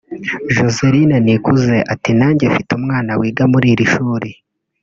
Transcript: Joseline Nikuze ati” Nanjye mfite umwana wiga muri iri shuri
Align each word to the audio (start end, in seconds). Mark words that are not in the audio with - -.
Joseline 0.55 1.15
Nikuze 1.25 1.77
ati” 1.93 2.11
Nanjye 2.19 2.43
mfite 2.51 2.71
umwana 2.79 3.11
wiga 3.19 3.43
muri 3.53 3.67
iri 3.73 3.85
shuri 3.93 4.29